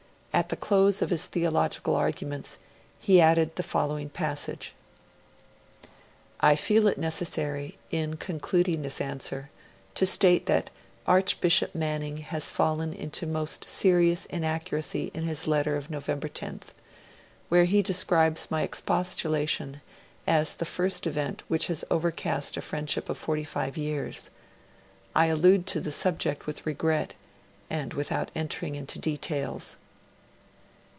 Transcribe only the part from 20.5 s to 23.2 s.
the first event which has overcast a friendship of